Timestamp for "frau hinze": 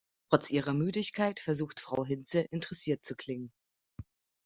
1.79-2.39